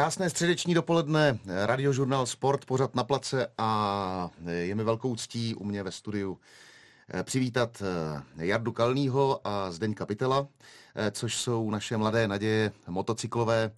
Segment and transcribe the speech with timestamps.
[0.00, 5.82] Krásné středeční dopoledne, radiožurnál Sport, pořad na place a je mi velkou ctí u mě
[5.82, 6.38] ve studiu
[7.14, 10.46] eh, přivítat eh, Jardu Kalnýho a Zdeňka Pitela,
[10.94, 13.70] eh, což jsou naše mladé naděje motocyklové,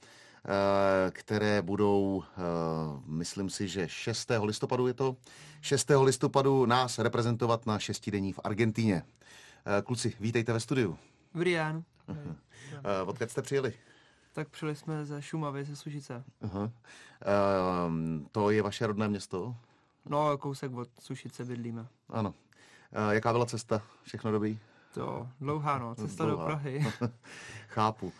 [1.11, 2.25] které budou,
[3.07, 4.30] myslím si, že 6.
[4.43, 5.16] listopadu je to,
[5.61, 5.91] 6.
[6.02, 9.02] listopadu nás reprezentovat na šestidenní v Argentíně.
[9.84, 10.98] Kluci, vítejte ve studiu.
[11.34, 11.82] Dobrý den.
[13.07, 13.73] Odkud jste přijeli?
[14.33, 16.25] Tak přijeli jsme ze Šumavy, ze Sušice.
[16.43, 16.62] Uh-huh.
[16.62, 19.57] Uh, to je vaše rodné město?
[20.07, 21.86] No, kousek od Sušice bydlíme.
[22.09, 22.35] Ano.
[23.07, 23.82] Uh, jaká byla cesta?
[24.03, 24.59] Všechno dobrý?
[24.95, 26.43] To dlouhá, no, cesta dlouhá.
[26.43, 26.87] do Prahy.
[27.69, 28.07] Chápu.
[28.07, 28.13] Uh,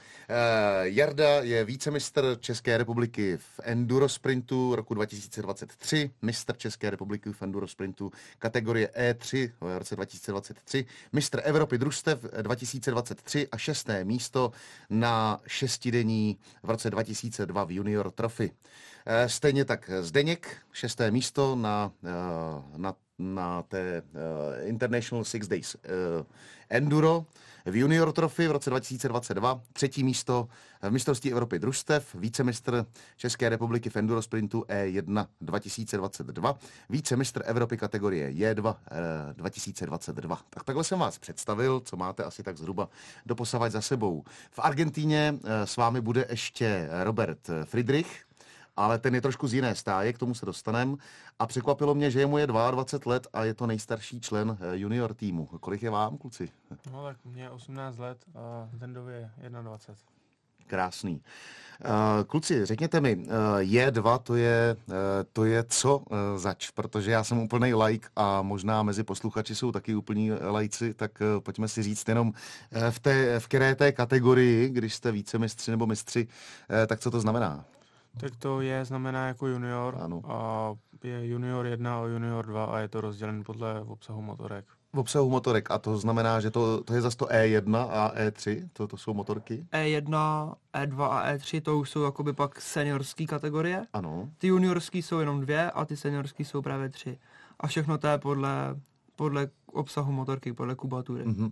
[0.83, 7.69] Jarda je vícemistr České republiky v enduro sprintu roku 2023, mistr České republiky v enduro
[7.69, 14.53] sprintu kategorie E3 v roce 2023, mistr Evropy družstev 2023 a šesté místo
[14.91, 18.51] na šestidenní v roce 2002 v Junior Trophy.
[18.51, 25.75] Uh, stejně tak Zdeněk, šesté místo na, uh, na na té uh, International Six Days
[25.75, 25.81] uh,
[26.71, 27.27] Enduro
[27.67, 30.49] v Junior Trophy v roce 2022, třetí místo
[30.83, 36.59] v mistrovství Evropy družstev, vícemistr České republiky v Enduro Sprintu E1 2022,
[36.91, 38.77] vícemistr Evropy kategorie J2 uh,
[39.33, 40.41] 2022.
[40.51, 42.89] Tak takhle jsem vás představil, co máte asi tak zhruba
[43.27, 44.25] doposavať za sebou.
[44.51, 48.25] V Argentíně uh, s vámi bude ještě Robert Friedrich,
[48.77, 50.97] ale ten je trošku z jiné stáje, k tomu se dostanem.
[51.39, 54.77] A překvapilo mě, že je mu je 22 let a je to nejstarší člen eh,
[54.77, 55.47] junior týmu.
[55.47, 56.49] Kolik je vám, kluci?
[56.93, 59.95] No tak mě je 18 let a Zendovi je 21.
[60.67, 61.23] Krásný.
[61.85, 63.25] Uh, kluci, řekněte mi, uh,
[63.59, 64.77] J2 to je,
[65.33, 66.03] to je co
[66.37, 66.71] zač?
[66.71, 71.69] Protože já jsem úplný like a možná mezi posluchači jsou taky úplní lajci, tak pojďme
[71.69, 72.33] si říct jenom
[72.91, 76.29] v, té, v které té kategorii, když jste více mistři nebo mistři,
[76.87, 77.65] tak co to znamená?
[78.21, 80.23] Tak to je znamená jako junior ano.
[80.25, 80.75] a
[81.05, 84.65] je junior 1 a junior 2 a je to rozdělen podle obsahu motorek.
[84.93, 88.69] V obsahu motorek a to znamená, že to, to je zase to E1 a E3,
[88.73, 89.67] to, to jsou motorky?
[89.73, 93.87] E1, E2 a E3 to už jsou jakoby pak seniorské kategorie.
[93.93, 94.29] Ano.
[94.39, 97.19] Ty juniorský jsou jenom dvě a ty seniorský jsou právě tři.
[97.61, 98.77] A všechno to je podle,
[99.17, 101.25] podle obsahu motorky, podle kubatury.
[101.25, 101.51] Mm-hmm.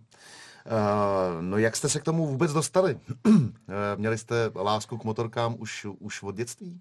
[0.66, 3.00] Uh, no jak jste se k tomu vůbec dostali?
[3.72, 6.80] Eh, měli jste lásku k motorkám už, už od dětství?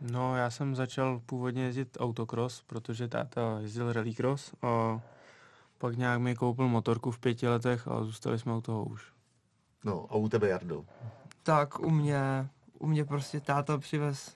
[0.00, 5.00] No, já jsem začal původně jezdit autocross, protože táta jezdil rallycross a
[5.78, 9.12] pak nějak mi koupil motorku v pěti letech a zůstali jsme u toho už.
[9.84, 10.84] No a u tebe, Jardo?
[11.42, 14.32] Tak u mě, u mě prostě táta přivez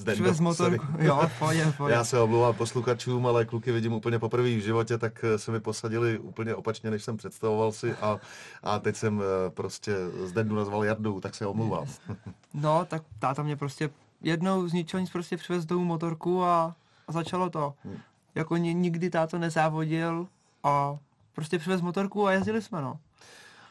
[0.00, 1.92] Zdendo, Přivez motorku, jo, pojď, pojď.
[1.92, 5.60] Já se omlouvám posluchačům, ale kluky vidím úplně poprvé v životě, tak eh, se mi
[5.60, 8.18] posadili úplně opačně, než jsem představoval si a,
[8.62, 11.86] a teď jsem eh, prostě Zdendu nazval Jardou, tak se omlouvám.
[12.54, 16.76] No, tak táta mě prostě jednou z ničeho nic prostě přivez domů motorku a,
[17.08, 17.74] a začalo to.
[17.84, 17.96] Hmm.
[18.34, 20.26] Jako nikdy táto nezávodil
[20.62, 20.98] a
[21.32, 22.98] prostě přivez motorku a jezdili jsme, no.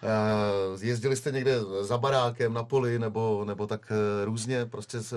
[0.03, 5.15] Uh, jezdili jste někde za barákem na poli nebo, nebo tak uh, různě, prostě se,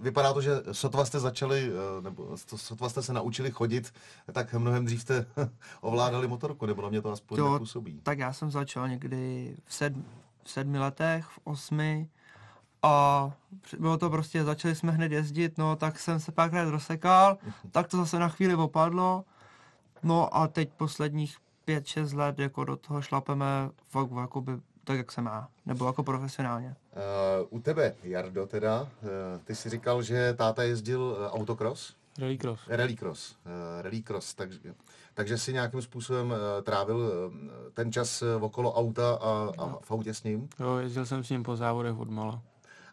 [0.00, 3.92] vypadá to, že sotva jste začali, uh, nebo sotva jste se naučili chodit,
[4.32, 5.26] tak mnohem dřív jste
[5.80, 8.00] ovládali motorku, nebo na mě to aspoň to, nepůsobí.
[8.02, 9.92] Tak já jsem začal někdy v, sed,
[10.44, 12.08] v sedmi letech, v osmi.
[12.82, 13.30] A
[13.78, 17.38] bylo to prostě, začali jsme hned jezdit, no tak jsem se párkrát rozsekal,
[17.70, 19.24] tak to zase na chvíli opadlo,
[20.02, 24.52] no a teď posledních pět, šest let jako do toho šlapeme fakt jakoby,
[24.84, 26.76] tak, jak se má, nebo jako profesionálně.
[27.40, 28.88] Uh, u tebe, Jardo, teda, uh,
[29.44, 31.94] ty jsi říkal, že táta jezdil uh, autocross?
[32.18, 32.60] Rallycross.
[32.68, 34.58] Rallycross, uh, rallycross, takže,
[35.14, 37.34] takže si nějakým způsobem uh, trávil uh,
[37.74, 40.48] ten čas uh, okolo auta a, a v autě s ním?
[40.60, 42.42] Jo, jezdil jsem s ním po závodech od mala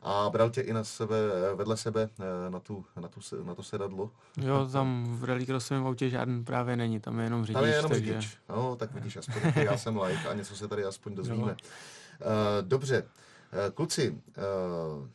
[0.01, 1.15] a bral tě i na sebe,
[1.55, 4.11] vedle sebe eh, na, tu, na, tu, na to sedadlo.
[4.37, 7.55] Jo, tam v rallycrossovém autě žádný právě není, tam je jenom řidič.
[7.55, 8.13] Tam je jenom takže...
[8.13, 11.51] řidič, no, tak vidíš, aspoň já jsem like a něco se tady aspoň dozvíme.
[11.51, 11.57] Uh,
[12.61, 15.07] dobře, uh, kluci, uh,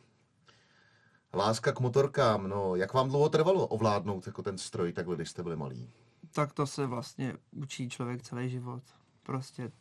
[1.33, 5.43] láska k motorkám, no, jak vám dlouho trvalo ovládnout jako ten stroj takhle, když jste
[5.43, 5.89] byli malí?
[6.31, 8.83] Tak to se vlastně učí člověk celý život.
[9.23, 9.71] Prostě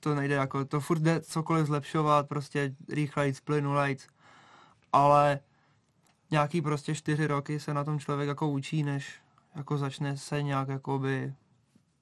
[0.00, 4.06] to nejde jako, to furt jde cokoliv zlepšovat, prostě rychlejc, plynulejc
[4.94, 5.40] ale
[6.30, 9.14] nějaký prostě čtyři roky se na tom člověk jako učí, než
[9.56, 11.34] jako začne se nějak jakoby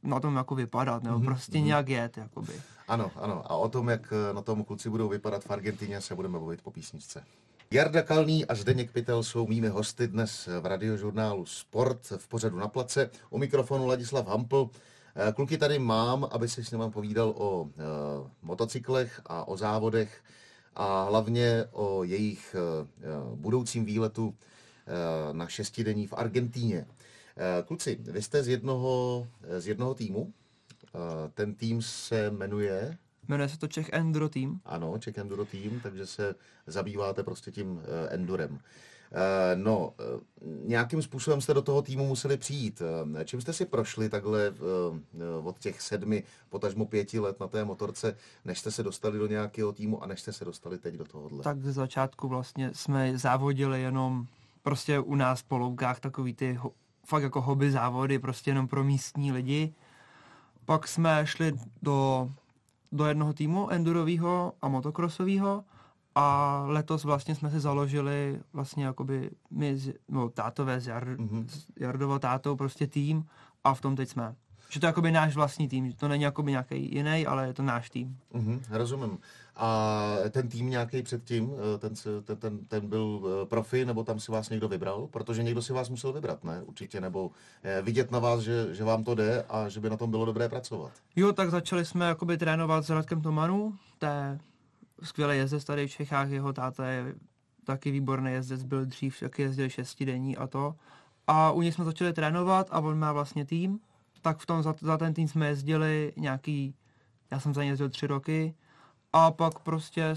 [0.03, 1.25] na tom jako vypadat, nebo mm-hmm.
[1.25, 1.65] prostě mm-hmm.
[1.65, 2.53] nějak jet, jakoby.
[2.89, 3.43] Ano, ano.
[3.53, 6.63] A o tom, jak eh, na tom kluci budou vypadat v Argentině, se budeme bavit
[6.63, 7.25] po písničce.
[7.71, 12.69] Jarda Kalný a Zdeněk Pitel jsou mými hosty dnes v radiožurnálu Sport v pořadu na
[12.69, 13.11] place.
[13.31, 14.71] U mikrofonu Ladislav Hampl.
[15.17, 17.71] Eh, kluky tady mám, aby si s nimi povídal o uh,
[18.43, 20.23] motocyklech a o závodech
[20.75, 22.57] a hlavně o jejich
[23.35, 24.35] budoucím výletu
[25.33, 26.87] na šestidenní v Argentíně.
[27.67, 29.27] Kluci, vy jste z jednoho,
[29.59, 30.33] z jednoho týmu.
[31.35, 32.99] Ten tým se jmenuje
[33.29, 34.61] Jmenuje se to Czech Enduro Team.
[34.65, 36.35] Ano, Czech Enduro Team, takže se
[36.67, 38.61] zabýváte prostě tím endurem.
[39.13, 40.21] Uh, no, uh,
[40.65, 42.83] nějakým způsobem jste do toho týmu museli přijít.
[43.15, 44.55] Uh, čím jste si prošli takhle
[45.43, 49.73] od těch sedmi, potažmo pěti let na té motorce, než jste se dostali do nějakého
[49.73, 51.43] týmu a než jste se dostali teď do tohohle?
[51.43, 54.27] Tak ze začátku vlastně jsme závodili jenom
[54.63, 56.73] prostě u nás po loukách takový ty ho,
[57.07, 59.75] fakt jako hobby závody, prostě jenom pro místní lidi.
[60.65, 62.31] Pak jsme šli do
[62.93, 65.65] do jednoho týmu endurového a motokrosového
[66.15, 69.79] a letos vlastně jsme si založili vlastně jakoby my,
[70.09, 71.47] no, tátové s, Jar, mm-hmm.
[71.47, 73.25] s Jardovo tátou prostě tým
[73.65, 74.35] a v tom teď jsme.
[74.69, 77.63] Že to je jakoby náš vlastní tým, to není jakoby nějaký jiný, ale je to
[77.63, 78.19] náš tým.
[78.35, 79.19] Mm-hmm, rozumím.
[79.57, 81.95] A ten tým nějaký předtím, eh, ten,
[82.25, 85.07] ten, ten, ten byl eh, profi, nebo tam si vás někdo vybral?
[85.07, 86.63] Protože někdo si vás musel vybrat, ne?
[86.63, 87.31] Určitě, nebo
[87.63, 90.25] eh, vidět na vás, že, že vám to jde a že by na tom bylo
[90.25, 90.93] dobré pracovat.
[91.17, 94.39] Jo, tak začali jsme jakoby trénovat s Radkem Tomanu, to je
[95.03, 97.15] skvělý jezdec tady v Čechách, jeho táta je
[97.65, 100.75] taky výborný jezdec, byl dřív, taky jezdil šestidenní a to.
[101.27, 103.81] A u něj jsme začali trénovat a on má vlastně tým,
[104.23, 106.75] tak v tom za, za ten tým jsme jezdili nějaký,
[107.31, 108.55] já jsem za ně jezdil tři roky,
[109.13, 110.15] a pak prostě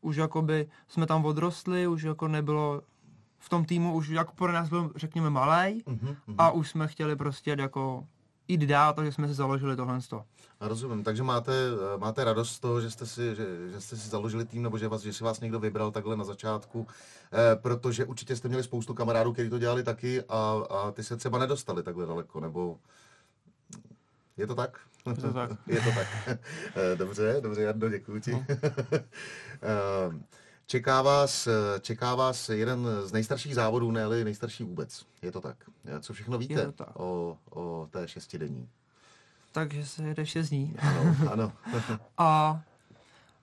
[0.00, 2.82] už jakoby jsme tam odrostli, už jako nebylo
[3.38, 6.34] v tom týmu, už jako pro nás byl, řekněme, malý uh-huh, uh-huh.
[6.38, 8.06] a už jsme chtěli prostě jako
[8.48, 9.98] jít dál, takže jsme si založili tohle.
[10.60, 11.52] Rozumím, takže máte,
[11.96, 14.88] máte radost z toho, že jste, si, že, že jste si založili tým, nebo že,
[14.88, 16.86] vás, že si vás někdo vybral takhle na začátku,
[17.32, 21.16] eh, protože určitě jste měli spoustu kamarádů, kteří to dělali taky a, a ty se
[21.16, 22.78] třeba nedostali takhle daleko, nebo
[24.36, 24.78] je to tak?
[25.06, 25.50] Je to tak.
[25.66, 26.06] Je to tak.
[26.76, 28.32] Eh, dobře, dobře, Jardo, děkuji ti.
[28.32, 28.44] No.
[30.66, 31.48] Čeká, vás,
[31.80, 35.06] čeká vás jeden z nejstarších závodů, ne nejstarší vůbec.
[35.22, 35.56] Je to tak.
[36.00, 38.68] Co všechno víte o, o té šestidenní?
[39.52, 40.74] Takže se jede šest dní.
[40.78, 41.52] Ano, ano.
[42.18, 42.60] A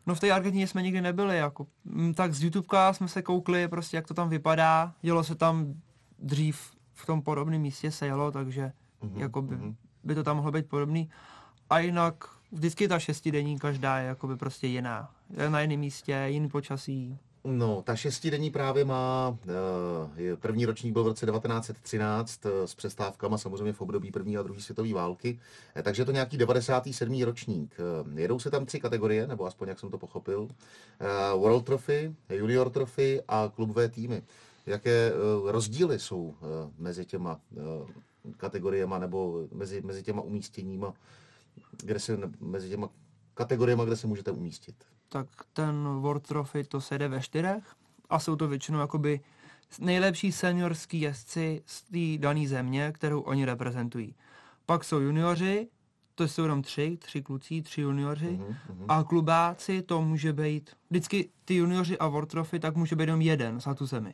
[0.07, 3.67] No v té Argentině jsme nikdy nebyli, jako, mm, tak z YouTubeka jsme se koukli,
[3.67, 5.73] prostě jak to tam vypadá, dělo se tam
[6.19, 8.71] dřív v tom podobném místě se jelo, takže
[9.01, 9.75] mm-hmm, jako by, mm-hmm.
[10.03, 11.09] by to tam mohlo být podobný.
[11.69, 15.11] A jinak vždycky ta šestidenní každá je jakoby prostě jiná.
[15.37, 17.17] Je na jiném místě, jiný počasí.
[17.43, 22.75] No, ta šestidenní právě má, uh, první ročník byl v roce 1913 uh, eh, s
[22.75, 25.39] přestávkama samozřejmě v období první a druhé světové války,
[25.75, 27.23] uh, takže je to nějaký 97.
[27.23, 27.77] ročník.
[28.15, 30.47] Jedou se tam tři kategorie, nebo aspoň jak jsem to pochopil.
[31.35, 34.23] World Trophy, Junior Trophy a klubové týmy.
[34.65, 35.11] Jaké
[35.45, 36.35] rozdíly jsou
[36.77, 37.39] mezi těma
[38.37, 40.93] kategoriemi nebo mezi, mezi těma umístěníma
[41.83, 42.89] kde se mezi těma
[43.33, 44.75] kategoriemi, kde se můžete umístit?
[45.09, 47.75] Tak ten World Trophy to se jde ve čtyřech
[48.09, 49.21] a jsou to většinou jakoby
[49.79, 54.15] nejlepší seniorský jezdci z té dané země, kterou oni reprezentují.
[54.65, 55.67] Pak jsou junioři,
[56.15, 58.39] to jsou jenom tři, tři kluci, tři junioři.
[58.39, 58.85] Uh-huh.
[58.87, 63.21] A klubáci to může být, vždycky ty junioři a World Trophy, tak může být jenom
[63.21, 64.13] jeden za tu zemi.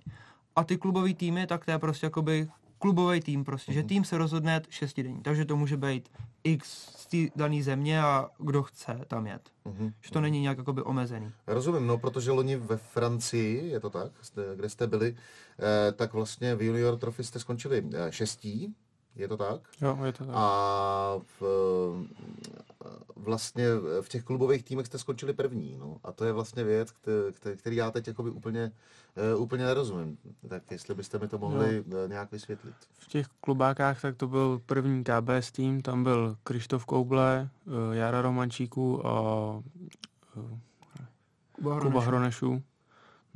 [0.55, 2.47] A ty klubový týmy, tak to je prostě jakoby
[2.79, 3.75] klubový tým prostě, uh-huh.
[3.75, 3.87] že mhm.
[3.87, 6.09] tým se rozhodne šestidenní, takže to může být
[6.53, 9.41] x z té dané země a kdo chce tam jet.
[9.65, 9.93] Uh-huh.
[10.01, 11.31] Že to není nějak jakoby omezený.
[11.47, 14.11] Rozumím, no, protože loni ve Francii, je to tak,
[14.55, 15.15] kde jste byli,
[15.59, 18.75] eh, tak vlastně v Junior Trophy jste skončili eh, šestí,
[19.19, 19.61] je to tak?
[19.81, 20.35] Jo, je to tak.
[20.37, 21.43] A v,
[23.15, 23.65] vlastně
[24.01, 25.77] v těch klubových týmech jste skončili první.
[25.79, 25.97] No.
[26.03, 28.71] A to je vlastně věc, který, který já teď jakoby úplně,
[29.35, 30.17] uh, úplně nerozumím.
[30.47, 32.07] Tak jestli byste mi to mohli no.
[32.07, 32.75] nějak vysvětlit.
[32.99, 38.21] V těch klubákách tak to byl první KBS tým, tam byl Krištof Kouble, uh, Jara
[38.21, 39.11] Romančíku a
[41.51, 42.63] Kuba, Kuba Hronešu.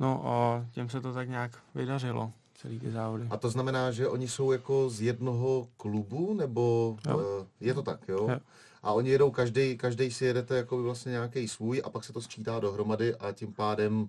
[0.00, 2.32] No a těm se to tak nějak vydařilo
[2.62, 3.26] celý ty závody.
[3.30, 7.16] A to znamená, že oni jsou jako z jednoho klubu, nebo jo.
[7.16, 8.28] Uh, je to tak, jo?
[8.30, 8.38] jo.
[8.82, 12.20] A oni jedou, každý, každý si jedete jako vlastně nějaký svůj a pak se to
[12.20, 14.08] sčítá dohromady a tím pádem uh,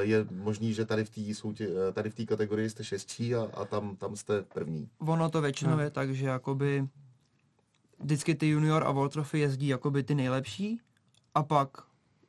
[0.00, 1.54] je možný, že tady v té uh,
[1.92, 4.88] tady v té kategorii jste šestí a, a tam, tam jste první.
[4.98, 6.88] Ono to většinou je tak, že jakoby
[7.98, 10.80] vždycky ty junior a World Trophy jezdí jakoby ty nejlepší
[11.34, 11.68] a pak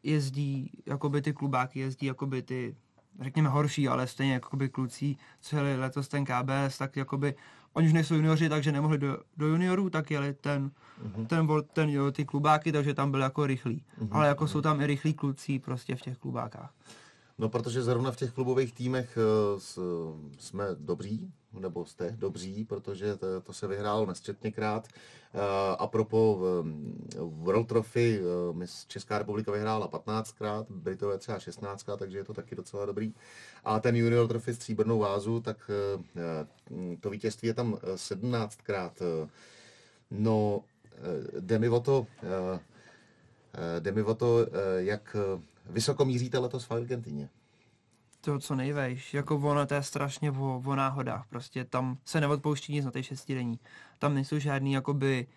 [0.03, 2.75] jezdí, jakoby ty klubáky jezdí jakoby ty
[3.21, 7.35] řekněme horší, ale stejně jakoby kluci, co jeli letos ten KBS, tak jakoby
[7.73, 10.71] oni už nejsou junioři, takže nemohli do, do juniorů, tak jeli ten,
[11.05, 11.27] uh-huh.
[11.27, 13.83] ten, ten, jo, ty klubáky, takže tam byli jako rychlí.
[14.01, 14.07] Uh-huh.
[14.11, 14.47] Ale jako uh-huh.
[14.47, 16.73] jsou tam i rychlí kluci prostě v těch klubákách.
[17.37, 19.59] No, protože zrovna v těch klubových týmech uh,
[20.39, 24.87] jsme dobří, nebo jste dobří, protože to, to se vyhrálo nesčetněkrát.
[25.33, 25.41] Uh,
[25.79, 26.39] a propo
[27.17, 28.21] World Trophy
[28.51, 33.13] uh, Česká republika vyhrála 15krát, Britové třeba 16krát, takže je to taky docela dobrý.
[33.63, 38.91] A ten Junior Trophy stříbrnou vázu, tak uh, to vítězství je tam 17krát.
[40.11, 40.61] No,
[41.39, 42.07] jde mi o to,
[43.79, 44.47] jde mi o to
[44.77, 45.15] jak
[45.69, 47.29] vysoko míříte letos v Argentině
[48.25, 49.13] to co nejvejš.
[49.13, 51.27] Jako ono, to je strašně o, o náhodách.
[51.29, 53.59] Prostě tam se neodpouští nic na té šestidenní.
[53.99, 55.27] Tam nejsou žádný jakoby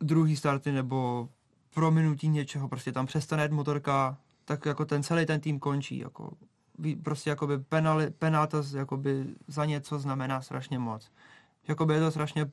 [0.00, 1.28] druhý starty nebo
[1.74, 2.68] prominutí něčeho.
[2.68, 5.98] Prostě tam přestane motorka, tak jako ten celý ten tým končí.
[5.98, 6.30] Jako,
[7.02, 11.12] prostě jakoby penali, penalta jakoby za něco znamená strašně moc.
[11.68, 12.46] Jakoby je to strašně,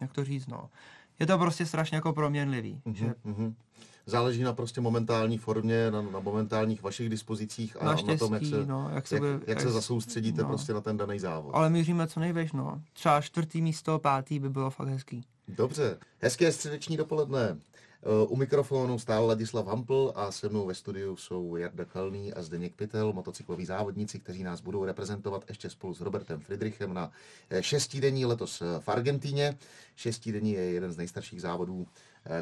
[0.00, 0.70] jak to říct, no.
[1.18, 2.82] Je to prostě strašně jako proměnlivý.
[2.86, 3.06] Mm-hmm, že...
[3.06, 3.54] mm-hmm
[4.08, 8.46] záleží na prostě momentální formě, na, na momentálních vašich dispozicích a na, na tom, jak
[8.46, 10.48] se, no, jak se, jak, jak, jak se zasoustředíte no.
[10.48, 11.54] prostě na ten daný závod.
[11.54, 12.82] Ale míříme co nejveš, no.
[12.92, 15.24] Třeba čtvrtý místo, pátý by bylo fakt hezký.
[15.48, 17.56] Dobře, hezké středeční dopoledne.
[18.02, 22.42] Eh, u mikrofonu stál Ladislav Hampl a se mnou ve studiu jsou Jarda Kalný a
[22.42, 27.10] Zdeněk Pytel, motocykloví závodníci, kteří nás budou reprezentovat ještě spolu s Robertem Friedrichem na
[27.50, 29.58] eh, šestidenní letos v Argentíně.
[29.96, 31.86] Šestidenní je jeden z nejstarších závodů,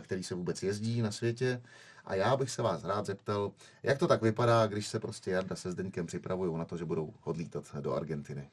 [0.01, 1.63] který se vůbec jezdí na světě.
[2.05, 3.53] A já bych se vás rád zeptal,
[3.83, 7.15] jak to tak vypadá, když se prostě Jarda se Zdeňkem připravují na to, že budou
[7.25, 8.51] odlítat do Argentiny.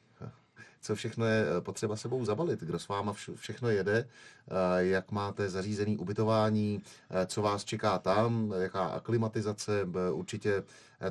[0.84, 5.48] Co všechno je eh, potřeba sebou zabalit, kdo s váma všechno jede, eh, jak máte
[5.50, 9.72] zařízený ubytování, eh, co vás čeká tam, jaká aklimatizace,
[10.12, 10.62] určitě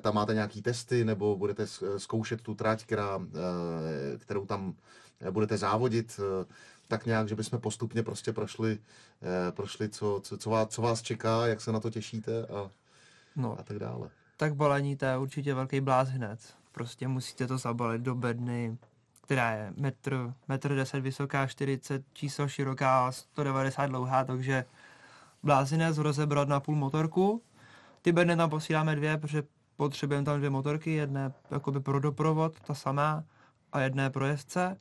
[0.01, 3.19] tam máte nějaký testy, nebo budete zkoušet tu trať, která,
[4.17, 4.73] kterou tam
[5.31, 6.19] budete závodit,
[6.87, 8.79] tak nějak, že bychom postupně prostě prošli,
[9.51, 12.69] prošli co, co, co, vás, co vás čeká, jak se na to těšíte a,
[13.35, 14.09] no, a tak dále.
[14.37, 16.39] Tak balení to je určitě velký bláz hned.
[16.71, 18.77] Prostě musíte to zabalit do bedny,
[19.21, 24.65] která je metr, metr 10 vysoká, 40 číslo široká, 190 dlouhá, takže
[25.43, 27.41] blázinec rozebrat na půl motorku.
[28.01, 29.43] Ty bedny tam posíláme dvě, protože
[29.77, 33.23] potřebujeme tam dvě motorky, jedné jakoby pro doprovod, ta samá,
[33.73, 34.77] a jedné pro jezdce.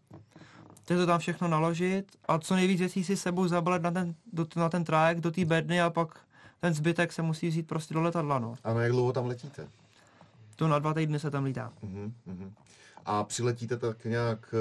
[0.83, 4.47] Chtěl to tam všechno naložit a co nejvíc věcí si sebou zabalit na ten, do,
[4.57, 6.19] na ten trajek, do té bedny a pak
[6.61, 8.39] ten zbytek se musí vzít prostě do letadla.
[8.39, 8.55] No.
[8.65, 9.69] A jak dlouho tam letíte?
[10.57, 11.73] To na dva týdny se tam lítá.
[11.83, 12.51] Uh-huh, uh-huh
[13.07, 14.55] a přiletíte tak nějak,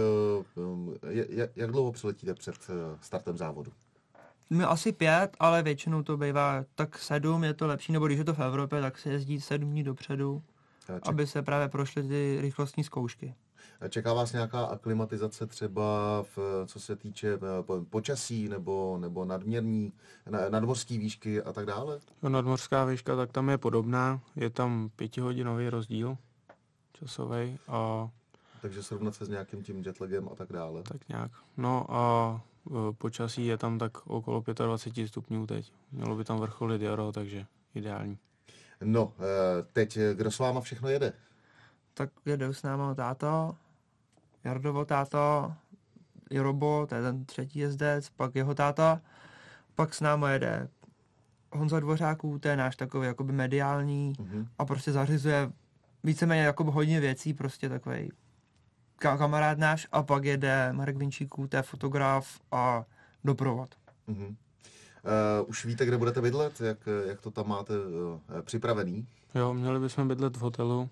[1.29, 3.71] jak, jak dlouho přiletíte před eh, startem závodu?
[4.49, 8.25] My asi pět, ale většinou to bývá tak sedm, je to lepší, nebo když je
[8.25, 10.43] to v Evropě, tak se jezdí sedm dní dopředu,
[10.87, 11.07] Ček...
[11.07, 13.33] aby se právě prošly ty rychlostní zkoušky.
[13.89, 15.83] Čeká vás nějaká aklimatizace třeba,
[16.35, 17.39] v, co se týče eh,
[17.89, 19.93] počasí nebo, nebo nadměrní,
[20.49, 21.99] nadmořské výšky a tak dále?
[22.21, 24.21] No, nadmořská výška, tak tam je podobná.
[24.35, 26.17] Je tam pětihodinový rozdíl
[26.93, 28.09] časový a
[28.61, 30.83] takže srovnat se s nějakým tím jetlagem a tak dále.
[30.83, 31.31] Tak nějak.
[31.57, 35.73] No a e, počasí je tam tak okolo 25 stupňů teď.
[35.91, 38.17] Mělo by tam vrcholit jaro, takže ideální.
[38.83, 41.13] No, e, teď kdo s váma všechno jede?
[41.93, 43.55] Tak jede s náma táta,
[44.43, 45.57] Jardovo táta,
[46.39, 49.01] Robo, to je ten třetí jezdec, pak jeho táta,
[49.75, 50.67] pak s náma jede
[51.51, 54.47] Honza Dvořáků, to je náš takový jakoby mediální mm-hmm.
[54.59, 55.51] a prostě zařizuje
[56.03, 58.11] víceméně jakoby hodně věcí, prostě takový
[58.95, 62.85] kamarád náš a pak jede Marek Vinčíků, to je fotograf a
[63.23, 63.75] doprovod.
[64.07, 64.27] Uh-huh.
[64.27, 66.61] Uh, už víte, kde budete bydlet?
[66.61, 69.07] Jak, jak to tam máte uh, připravený?
[69.35, 70.89] Jo, měli bychom bydlet v hotelu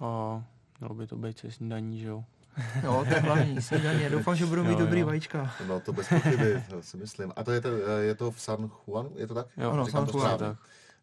[0.00, 0.42] a
[0.80, 2.24] mělo by to být se snídaní, že jo?
[2.84, 4.08] Jo, to je hlavní snídaní.
[4.10, 5.06] Doufám, že budou mít jo, dobrý jo.
[5.06, 5.52] vajíčka.
[5.66, 7.32] No to bez pochyby, si myslím.
[7.36, 9.46] A to je to, eh, je to v San Juan, je to tak?
[9.56, 10.38] Jo, no, San Juan.
[10.38, 10.56] Tak.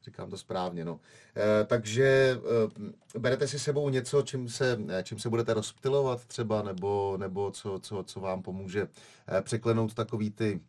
[0.08, 1.00] Říkám to správně, no.
[1.38, 2.40] E, takže
[3.16, 7.80] e, berete si sebou něco, čím se, čím se budete rozptilovat třeba, nebo, nebo co,
[7.80, 8.88] co, co vám pomůže
[9.38, 10.60] e, překlenout takový ty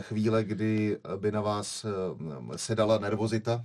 [0.00, 1.86] chvíle, kdy by na vás
[2.56, 3.64] sedala nervozita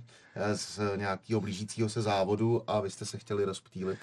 [0.54, 3.98] z nějakého blížícího se závodu a vy jste se chtěli rozptýlit?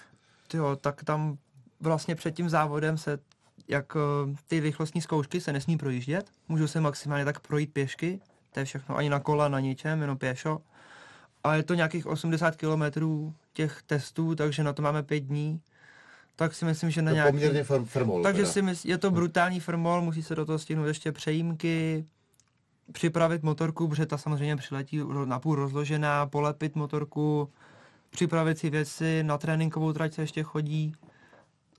[0.53, 1.37] Jo, tak tam
[1.79, 3.19] vlastně před tím závodem se
[3.67, 3.97] jak
[4.47, 8.19] ty rychlostní zkoušky se nesmí projíždět, můžou se maximálně tak projít pěšky,
[8.51, 10.61] to je všechno, ani na kola, na ničem, jenom pěšo
[11.43, 15.61] a je to nějakých 80 kilometrů těch testů, takže na to máme pět dní.
[16.35, 17.31] Tak si myslím, že na to nějaký...
[17.31, 18.23] poměrně fr- firmol.
[18.23, 18.51] Takže teda.
[18.51, 22.05] si myslím, je to brutální firmol, musí se do toho stihnout ještě přejímky,
[22.91, 27.49] připravit motorku, protože ta samozřejmě přiletí napůl rozložená, polepit motorku,
[28.09, 30.95] připravit si věci, na tréninkovou trať se ještě chodí,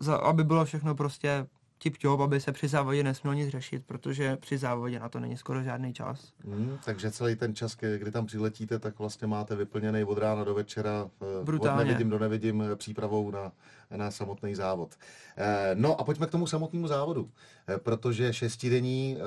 [0.00, 1.46] za, aby bylo všechno prostě
[1.78, 5.36] tip top, aby se při závodě nesmělo nic řešit, protože při závodě na to není
[5.36, 6.32] skoro žádný čas.
[6.44, 10.54] Hmm, takže celý ten čas, kdy tam přiletíte, tak vlastně máte vyplněný od rána do
[10.54, 11.82] večera, eh, Brutálně.
[11.82, 13.52] od nevidím do nevidím eh, přípravou na,
[13.96, 14.94] na samotný závod.
[15.36, 17.30] Eh, no a pojďme k tomu samotnému závodu,
[17.78, 19.18] protože šestidenní,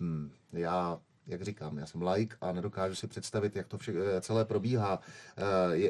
[0.00, 4.44] hm, já jak říkám, já jsem like a nedokážu si představit, jak to vše, celé
[4.44, 4.98] probíhá.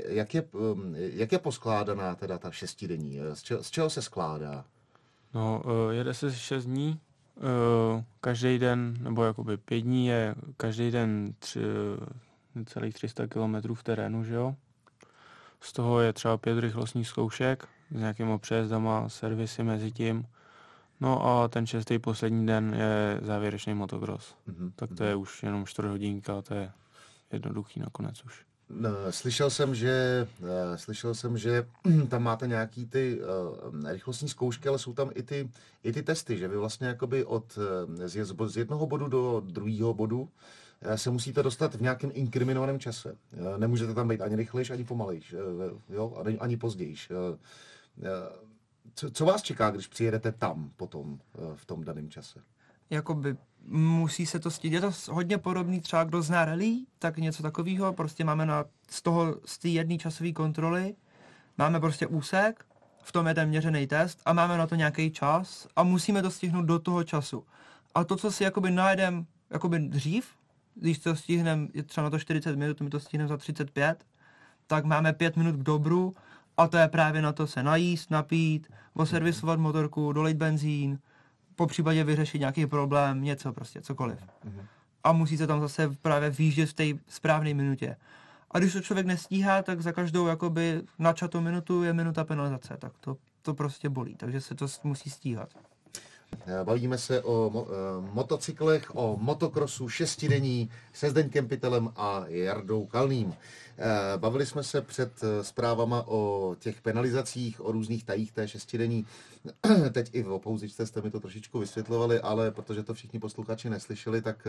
[0.06, 3.18] Jak je, hm, jak je poskládaná teda ta šestidenní?
[3.32, 4.64] Z čeho, z čeho se skládá?
[5.34, 7.00] No, uh, jede se 6 dní,
[7.36, 11.60] uh, každý den, nebo jakoby pět dní je každý den tři,
[12.66, 14.54] celých 300 km v terénu, že jo?
[15.60, 20.26] Z toho je třeba pět rychlostních zkoušek s nějakýma přejezdama, servisy mezi tím.
[21.00, 24.34] No a ten šestý poslední den je závěrečný motocross.
[24.48, 24.72] Mm-hmm.
[24.76, 26.72] Tak to je už jenom čtvrt hodinka, to je
[27.32, 28.44] jednoduchý nakonec už.
[29.10, 31.66] Slyšel jsem, že, eh, slyšel jsem, že
[32.08, 35.50] tam máte nějaký ty uh, rychlostní zkoušky, ale jsou tam i ty,
[35.82, 37.58] i ty testy, že vy vlastně jakoby od,
[37.98, 38.08] eh,
[38.48, 40.28] z, jednoho bodu do druhého bodu
[40.94, 43.16] se musíte dostat v nějakém inkriminovaném čase.
[43.56, 45.34] Nemůžete tam být ani rychlejš, ani pomalejš,
[45.88, 46.22] jo?
[46.24, 47.12] ani, ani pozdějiš.
[48.94, 51.18] Co, co vás čeká, když přijedete tam potom
[51.54, 52.40] v tom daném čase?
[52.90, 53.36] Jakoby
[53.66, 54.72] musí se to stít.
[54.72, 57.92] Je to hodně podobný třeba, kdo zná rally, tak něco takového.
[57.92, 60.94] Prostě máme na, z toho, z té jedné časové kontroly,
[61.58, 62.64] máme prostě úsek,
[63.02, 66.30] v tom je ten měřený test a máme na to nějaký čas a musíme to
[66.30, 67.44] stihnout do toho času.
[67.94, 70.26] A to, co si jakoby najdem jakoby dřív,
[70.74, 74.04] když to stihneme, je třeba na to 40 minut, my to stihneme za 35,
[74.66, 76.14] tak máme 5 minut k dobru
[76.56, 80.98] a to je právě na to se najíst, napít, oservisovat motorku, dolejt benzín,
[81.56, 84.18] po případě vyřešit nějaký problém, něco prostě, cokoliv.
[84.18, 84.66] Mm-hmm.
[85.04, 87.96] A musí se tam zase právě výjíždět v té správné minutě.
[88.50, 92.76] A když to člověk nestíhá, tak za každou jakoby načatou minutu je minuta penalizace.
[92.78, 95.48] Tak to, to prostě bolí, takže se to musí stíhat.
[96.46, 102.86] Eh, bavíme se o mo- eh, motocyklech, o motokrosu šestidenní se Zdeňkem Pitelem a Jardou
[102.86, 103.34] Kalným.
[103.78, 105.12] Eh, bavili jsme se před
[105.42, 109.06] zprávama o těch penalizacích, o různých tajích té šestidenní.
[109.92, 114.22] Teď i v opouzičce jste mi to trošičku vysvětlovali, ale protože to všichni posluchači neslyšeli,
[114.22, 114.46] tak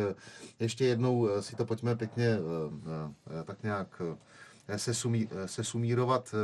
[0.59, 2.37] ještě jednou si to pojďme pěkně
[3.45, 4.01] tak nějak
[4.75, 6.35] se, sumí, se sumírovat.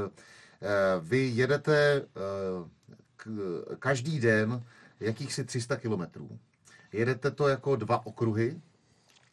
[1.01, 2.05] Vy jedete
[3.79, 4.63] každý den
[5.01, 6.39] jakýchsi 300 kilometrů.
[6.91, 8.61] Jedete to jako dva okruhy?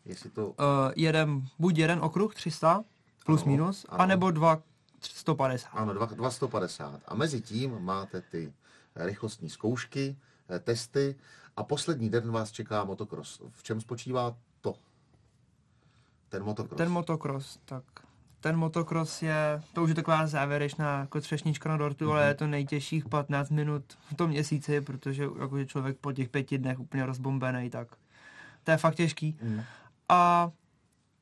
[0.04, 0.46] Jestli to...
[0.46, 0.54] Uh,
[0.96, 2.84] jedem buď jeden okruh 300
[3.24, 4.00] plus ano, minus, ano.
[4.00, 4.62] anebo dva
[5.00, 5.68] 150.
[5.68, 7.00] Ano, dva, dva 150.
[7.06, 8.52] A mezi tím máte ty
[8.96, 10.16] rychlostní zkoušky,
[10.48, 11.16] eh, testy
[11.56, 13.40] a poslední den vás čeká motocross.
[13.50, 14.74] V čem spočívá to?
[16.28, 16.78] Ten motocross.
[16.78, 17.84] Ten motocross, tak
[18.40, 22.12] ten motocross je, to už je taková závěrečná jako třešnička na dortu, mm-hmm.
[22.12, 26.58] ale je to nejtěžších 15 minut v tom měsíci, protože jakože člověk po těch pěti
[26.58, 27.88] dnech úplně rozbombený, tak
[28.64, 29.36] to je fakt těžký.
[29.42, 29.62] Mm.
[30.08, 30.50] A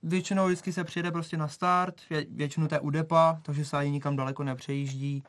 [0.02, 3.90] většinou vždycky se přijede prostě na start, vě, většinou to je UDEPA, takže se ani
[3.90, 5.24] nikam daleko nepřejíždí.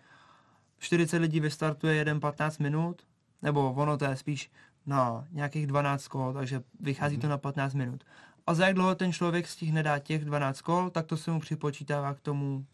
[0.79, 3.01] 40 lidí vystartuje jeden 15 minut,
[3.41, 4.51] nebo ono to je spíš
[4.85, 7.21] na nějakých 12 kol, takže vychází mm.
[7.21, 8.03] to na 15 minut.
[8.47, 11.39] A za jak dlouho ten člověk stihne dát těch 12 kol, tak to se mu
[11.39, 12.65] připočítává k tomu,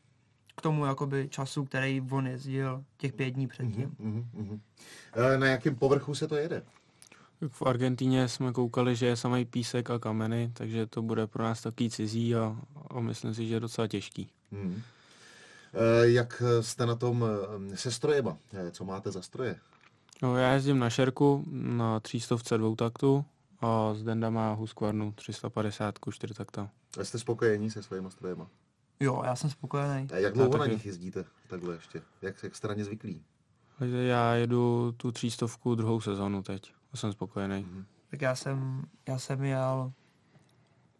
[0.56, 3.96] k tomu jakoby času, který on jezdil těch pět dní předtím.
[4.00, 4.60] Mm-hmm, mm-hmm.
[5.40, 6.64] Na jakém povrchu se to jede?
[7.48, 11.62] V Argentíně jsme koukali, že je samý písek a kameny, takže to bude pro nás
[11.62, 12.56] taky cizí a,
[12.90, 14.30] a myslím si, že je docela těžký.
[14.52, 14.82] Mm.
[16.02, 17.26] Jak jste na tom
[17.76, 18.38] se strojema?
[18.72, 19.56] Co máte za stroje?
[20.22, 23.26] No, já jezdím na šerku na třístovce dvoutaktu
[23.64, 26.70] a Denda má Husqvarnu 350 4 takta.
[27.00, 28.48] A jste spokojení se svými strojema?
[29.00, 30.08] Jo, já jsem spokojený.
[30.14, 32.02] A jak dlouho na nich jezdíte takhle ještě?
[32.22, 33.24] Jak, jak jste zvyklí?
[33.80, 36.74] Takže já jedu tu třístovku druhou sezonu teď.
[36.94, 37.66] A jsem spokojený.
[37.66, 37.86] Mm-hmm.
[38.12, 39.92] Tak já jsem, já jsem jel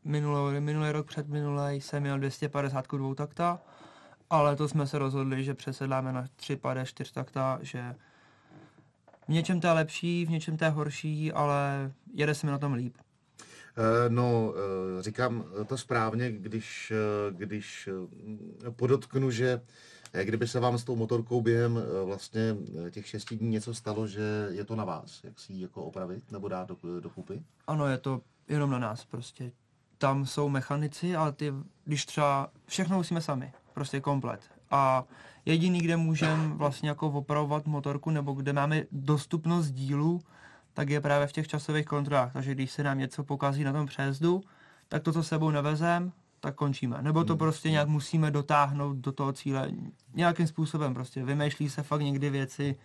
[0.04, 3.62] minulý, minulý rok před minulý jsem měl 250 dvou takta,
[4.30, 7.96] ale to jsme se rozhodli, že přesedláme na 3 pade 4 takta, že
[9.28, 12.58] v něčem to je lepší, v něčem to je horší, ale jede se mi na
[12.58, 12.94] tom líp.
[13.78, 17.90] Eh, no, eh, říkám to správně, když, eh, když
[18.76, 19.62] podotknu, že
[20.24, 22.56] kdyby se vám s tou motorkou během vlastně
[22.92, 26.32] těch šesti dní něco stalo, že je to na vás, jak si ji jako opravit
[26.32, 27.42] nebo dát do, do kupy?
[27.68, 29.52] Ano, je to jenom na nás prostě.
[29.98, 31.54] Tam jsou mechanici, ale ty,
[31.86, 34.42] když třeba všechno musíme sami, prostě komplet.
[34.72, 35.04] A
[35.46, 40.22] jediný, kde můžeme vlastně jako opravovat motorku nebo kde máme dostupnost dílů,
[40.74, 42.34] tak je právě v těch časových kontrolách.
[42.34, 44.42] Takže když se nám něco pokazí na tom přejezdu,
[44.90, 46.98] tak to, co sebou nevezem, tak končíme.
[47.02, 47.38] Nebo to hmm.
[47.38, 49.72] prostě nějak musíme dotáhnout do toho cíle
[50.14, 50.94] nějakým způsobem.
[50.94, 52.76] Prostě vymýšlí se fakt někdy věci,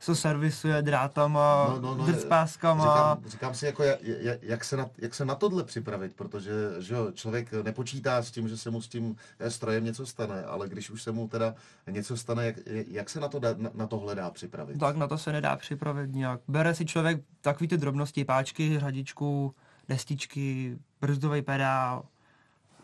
[0.00, 2.84] se servisuje drátama, no, no, no, drcpáskama.
[2.84, 3.98] Říkám, říkám si, jako, jak,
[4.42, 8.48] jak, se na, jak se na tohle připravit, protože že jo, člověk nepočítá s tím,
[8.48, 9.16] že se mu s tím
[9.48, 11.54] strojem něco stane, ale když už se mu teda
[11.90, 14.78] něco stane, jak, jak se na, to dá, na, na tohle dá připravit?
[14.78, 16.40] Tak na to se nedá připravit nějak.
[16.48, 19.54] Bere si člověk takový ty drobnosti, páčky, hradičku,
[19.88, 22.04] destičky, brzdový pedál,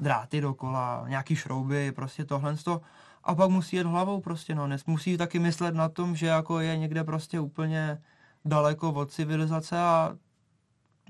[0.01, 2.81] dráty dokola, nějaký šrouby, prostě tohle to.
[3.25, 4.69] A pak musí jet hlavou prostě, no.
[4.87, 8.03] Musí taky myslet na tom, že jako je někde prostě úplně
[8.45, 10.17] daleko od civilizace a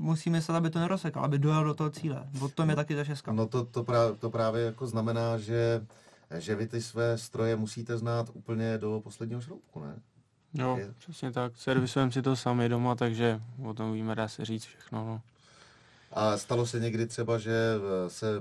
[0.00, 2.28] musí myslet, aby to nerozsekal, aby dojel do toho cíle.
[2.40, 3.32] O tom je taky ta šestka.
[3.32, 5.86] No to, to, právě, to právě jako znamená, že,
[6.38, 9.96] že vy ty své stroje musíte znát úplně do posledního šroubku, ne?
[10.54, 10.94] Jo, je.
[10.98, 11.52] přesně tak.
[11.56, 15.06] Servisujeme si to sami doma, takže o tom víme, dá se říct všechno.
[15.06, 15.20] No.
[16.12, 17.74] A stalo se někdy třeba, že
[18.06, 18.40] eh, se eh,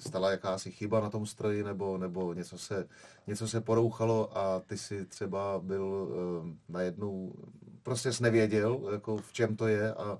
[0.00, 2.88] stala jakási chyba na tom stroji, nebo, nebo něco, se,
[3.26, 7.34] něco se porouchalo a ty si třeba byl uh, najednou,
[7.82, 10.18] prostě jsi nevěděl, jako v čem to je a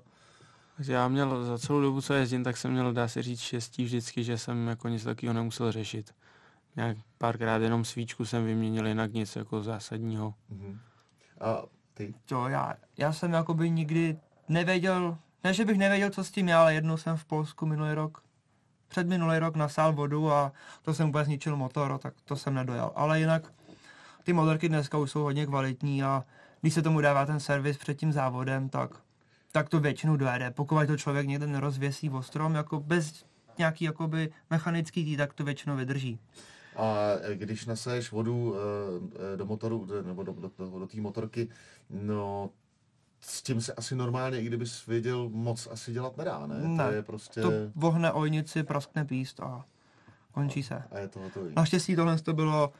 [0.87, 4.23] já měl za celou dobu, co jezdím, tak jsem měl, dá se říct, štěstí vždycky,
[4.23, 6.15] že jsem jako nic takového nemusel řešit.
[6.75, 10.33] Nějak párkrát jenom svíčku jsem vyměnil, jinak nic jako zásadního.
[10.53, 10.77] Uh-huh.
[11.41, 11.63] A
[11.93, 12.13] ty?
[12.25, 16.55] To já, já jsem jakoby nikdy nevěděl, ne, že bych nevěděl, co s tím je,
[16.55, 18.23] ale jednou jsem v Polsku minulý rok,
[18.91, 20.51] před minulý rok nasál vodu a
[20.81, 22.91] to jsem úplně zničil motor, tak to jsem nedojel.
[22.95, 23.53] Ale jinak
[24.23, 26.23] ty motorky dneska už jsou hodně kvalitní a
[26.61, 28.91] když se tomu dává ten servis před tím závodem, tak,
[29.51, 30.51] tak to většinou dojede.
[30.51, 33.25] Pokud to člověk někde nerozvěsí v ostrom, jako bez
[33.57, 36.19] nějaký jakoby mechanický tý, tak to většinou vydrží.
[36.75, 36.95] A
[37.33, 38.55] když nasaješ vodu
[39.33, 41.47] eh, do motoru, nebo do, do, do, do té motorky,
[41.89, 42.49] no
[43.21, 46.67] s tím se asi normálně, i kdybys věděl, moc asi dělat nedá, ne?
[46.67, 47.41] ne to je prostě...
[47.41, 49.65] To vohne ojnici, praskne píst a
[50.31, 50.83] končí se.
[50.91, 51.53] A je to hotový.
[51.55, 52.73] Naštěstí tohle to bylo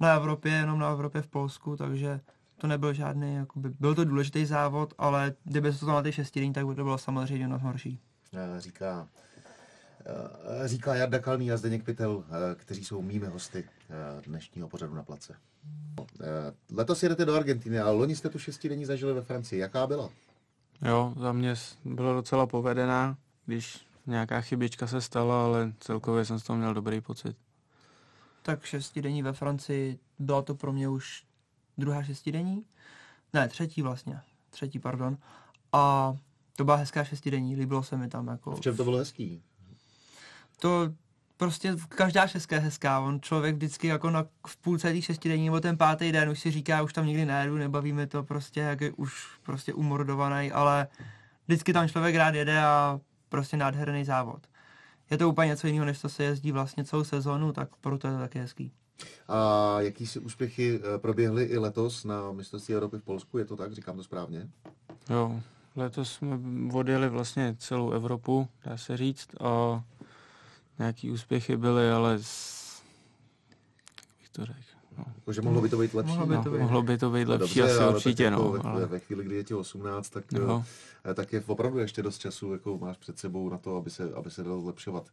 [0.00, 2.20] na Evropě, jenom na Evropě v Polsku, takže
[2.56, 6.52] to nebyl žádný, jakoby, byl to důležitý závod, ale kdyby se to na ty šestidenní,
[6.52, 8.00] tak by to bylo samozřejmě mnohem horší.
[8.58, 9.08] Říká
[10.64, 15.02] říká Jarda Kalný a Zdeněk Pytel, eh, kteří jsou mými hosty eh, dnešního pořadu na
[15.02, 15.34] place.
[16.72, 19.60] Letos jedete do Argentiny, ale loni jste tu šestidenní zažili ve Francii.
[19.60, 20.10] Jaká byla?
[20.82, 23.16] Jo, za mě byla docela povedená,
[23.46, 27.36] když nějaká chybička se stala, ale celkově jsem z toho měl dobrý pocit.
[28.42, 31.24] Tak šestidenní ve Francii, byla to pro mě už
[31.78, 32.64] druhá šestidenní?
[33.32, 34.20] Ne, třetí vlastně.
[34.50, 35.16] Třetí, pardon.
[35.72, 36.14] A
[36.56, 38.26] to byla hezká šestidenní, líbilo se mi tam.
[38.28, 38.56] Jako...
[38.56, 39.42] V čem to bylo hezký?
[40.60, 40.90] To
[41.36, 43.00] prostě každá šestka je hezká.
[43.00, 46.50] On člověk vždycky jako na, v půlce těch šestidenní nebo ten pátý den už si
[46.50, 50.88] říká, už tam nikdy nejedu, nebavíme to prostě, jak je už prostě umordovaný, ale
[51.46, 54.46] vždycky tam člověk rád jede a prostě nádherný závod.
[55.10, 58.12] Je to úplně něco jiného, než to se jezdí vlastně celou sezonu, tak proto je
[58.12, 58.72] to taky hezký.
[59.28, 63.56] A jaký si úspěchy eh, proběhly i letos na mistrovství Evropy v Polsku, je to
[63.56, 64.48] tak, říkám to správně?
[65.10, 65.40] Jo,
[65.76, 66.38] letos jsme
[66.72, 69.82] odjeli vlastně celou Evropu, dá se říct, a
[70.78, 72.82] nějaký úspěchy byly, ale s...
[74.08, 74.58] jak bych to řekl.
[74.98, 75.04] No.
[75.26, 76.12] Jako, mohlo by to být lepší.
[76.12, 78.22] Mohlo by to být, no, mohlo by to být no, lepší, dobře, asi určitě.
[78.22, 78.86] Jako no, ve, ale...
[78.86, 80.64] ve chvíli, kdy je ti 18, tak, no.
[81.10, 84.12] Eh, tak je opravdu ještě dost času, jako máš před sebou na to, aby se,
[84.14, 85.06] aby se dalo zlepšovat.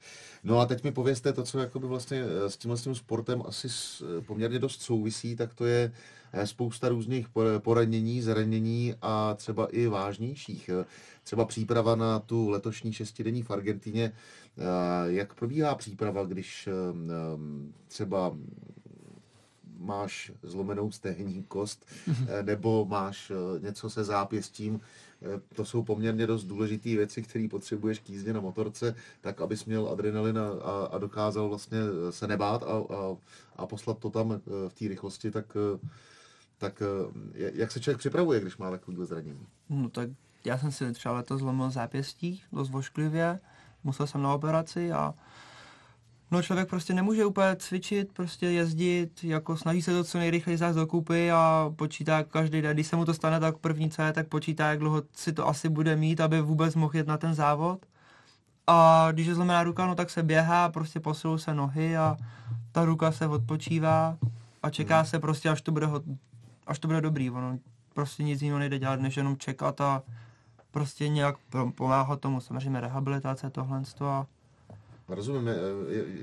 [0.43, 3.43] No a teď mi povězte to, co jakoby vlastně eh, s tímhle s tím sportem
[3.47, 7.27] asi s, poměrně dost souvisí, tak to je eh, spousta různých
[7.59, 10.69] poranění, zranění a třeba i vážnějších.
[11.23, 14.11] Třeba příprava na tu letošní šestidenní v Argentině.
[15.05, 16.69] Jak probíhá příprava, když
[17.87, 18.35] třeba
[19.85, 22.27] máš zlomenou stehní kost mhm.
[22.29, 24.79] eh, nebo máš eh, něco se zápěstím,
[25.21, 29.65] eh, to jsou poměrně dost důležité věci, které potřebuješ k jízdě na motorce, tak abys
[29.65, 31.77] měl adrenalin a, a dokázal vlastně
[32.09, 33.17] se nebát a, a,
[33.55, 35.57] a poslat to tam v té rychlosti, tak,
[36.57, 36.83] tak
[37.35, 39.47] jak se člověk připravuje, když má takovýhle zranění?
[39.69, 40.09] No tak
[40.45, 43.39] já jsem si třeba letos zlomil zápěstí dost vošklivě,
[43.83, 45.13] musel jsem na operaci a
[46.31, 50.75] No člověk prostě nemůže úplně cvičit, prostě jezdit, jako snaží se to co nejrychleji zás
[50.75, 52.73] dokupy a počítá každý den.
[52.73, 55.47] Když se mu to stane, tak první co je, tak počítá, jak dlouho si to
[55.47, 57.85] asi bude mít, aby vůbec mohl jet na ten závod.
[58.67, 62.17] A když je zlomená ruka, no tak se běhá, prostě posilou se nohy a
[62.71, 64.17] ta ruka se odpočívá
[64.63, 65.87] a čeká se prostě, až to bude,
[66.67, 67.29] až to bude dobrý.
[67.29, 67.59] Ono
[67.93, 70.03] prostě nic jiného nejde dělat, než jenom čekat a
[70.71, 71.35] prostě nějak
[71.75, 74.25] pomáhat tomu, samozřejmě rehabilitace, tohle a
[75.07, 75.49] Rozumím.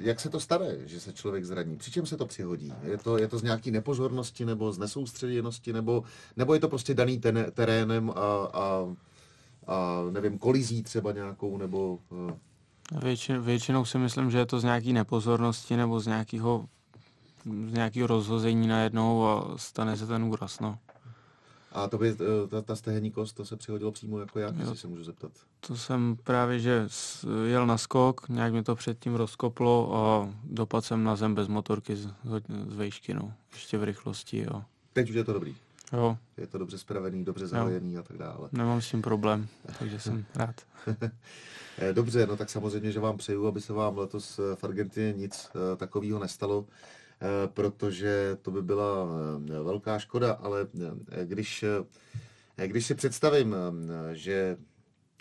[0.00, 1.76] Jak se to stane, že se člověk zraní?
[1.76, 2.74] Při čem se to přihodí?
[2.82, 6.04] Je to, je to z nějaké nepozornosti nebo z nesoustředěnosti, nebo,
[6.36, 8.14] nebo je to prostě daný ten, terénem a,
[8.52, 8.94] a,
[9.66, 11.98] a nevím, kolizí třeba nějakou, nebo...
[12.28, 12.34] Eh?
[13.02, 16.66] Většin, většinou si myslím, že je to z nějaké nepozornosti nebo z nějakého
[17.44, 20.78] z nějakého rozhození najednou a stane se ten úraz, no.
[21.74, 24.76] A to by, eh, ta, ta stehenní kost, to se přihodilo přímo jako jak, jestli
[24.76, 25.32] se můžu zeptat?
[25.60, 26.88] To jsem právě, že
[27.46, 31.96] jel na skok, nějak mi to předtím rozkoplo a dopadl jsem na zem bez motorky
[31.96, 32.08] z,
[32.68, 33.32] z vejšky, no.
[33.52, 34.62] Ještě v rychlosti, jo.
[34.92, 35.56] Teď už je to dobrý.
[35.92, 36.18] Jo.
[36.36, 38.48] Je to dobře spravený, dobře zahojený a tak dále.
[38.52, 40.54] Nemám s tím problém, takže jsem rád.
[41.78, 45.48] Eh, dobře, no tak samozřejmě, že vám přeju, aby se vám letos v Argentině nic
[45.76, 46.64] takového nestalo.
[47.22, 49.06] Eh, protože to by byla
[49.50, 50.66] eh, velká škoda, ale
[51.20, 51.64] eh, když,
[52.66, 53.56] když si představím,
[54.12, 54.56] že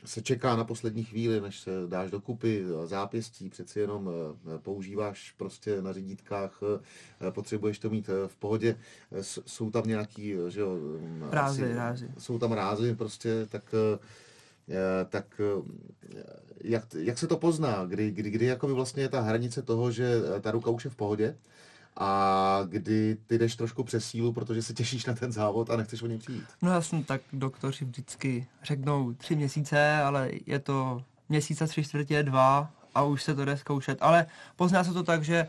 [0.05, 4.09] se čeká na poslední chvíli, než se dáš dokupy zápěstí, přeci jenom
[4.57, 6.59] používáš prostě na řídítkách,
[7.29, 8.77] potřebuješ to mít v pohodě,
[9.21, 10.77] jsou tam nějaký, že jo,
[11.29, 12.11] rázy, asi, rázy.
[12.17, 13.75] jsou tam rázy prostě, tak
[15.09, 15.41] tak
[16.63, 20.21] jak, jak se to pozná, kdy, kdy, kdy jako vlastně je ta hranice toho, že
[20.41, 21.37] ta ruka už je v pohodě,
[21.97, 26.01] a kdy ty jdeš trošku přes sílu, protože se těšíš na ten závod a nechceš
[26.01, 26.45] o něj přijít.
[26.61, 32.71] No jasně, tak doktoři vždycky řeknou tři měsíce, ale je to měsíce tři čtvrtě, dva
[32.95, 33.97] a už se to jde zkoušet.
[34.01, 34.25] Ale
[34.55, 35.47] pozná se to tak, že